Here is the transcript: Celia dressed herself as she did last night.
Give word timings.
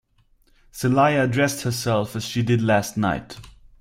Celia 0.71 1.27
dressed 1.27 1.61
herself 1.61 2.15
as 2.15 2.25
she 2.25 2.41
did 2.41 2.59
last 2.63 2.97
night. 2.97 3.37